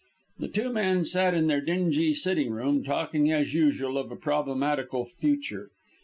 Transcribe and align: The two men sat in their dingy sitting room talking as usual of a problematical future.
The 0.39 0.47
two 0.47 0.73
men 0.73 1.05
sat 1.05 1.35
in 1.35 1.45
their 1.45 1.61
dingy 1.61 2.15
sitting 2.15 2.49
room 2.49 2.83
talking 2.83 3.31
as 3.31 3.53
usual 3.53 3.99
of 3.99 4.11
a 4.11 4.15
problematical 4.15 5.05
future. 5.05 5.69